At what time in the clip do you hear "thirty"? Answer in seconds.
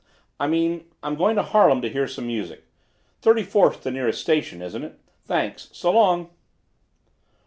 3.21-3.43